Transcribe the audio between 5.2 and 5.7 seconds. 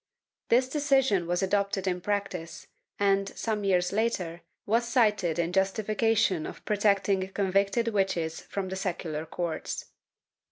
in